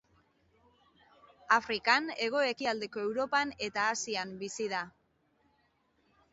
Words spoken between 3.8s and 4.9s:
Asian bizi da.